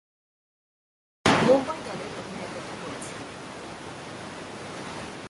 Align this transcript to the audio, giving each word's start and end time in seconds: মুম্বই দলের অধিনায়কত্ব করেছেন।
মুম্বই 1.25 1.79
দলের 1.87 2.11
অধিনায়কত্ব 2.19 2.71
করেছেন। 2.81 3.19